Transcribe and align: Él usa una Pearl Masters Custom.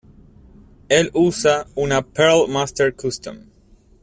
Él 0.89 1.11
usa 1.13 1.67
una 1.75 2.01
Pearl 2.01 2.47
Masters 2.47 2.95
Custom. 2.99 3.51